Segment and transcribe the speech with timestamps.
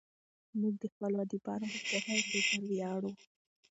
[0.59, 3.11] موږ د خپلو ادیبانو په پوهه او فکر ویاړو.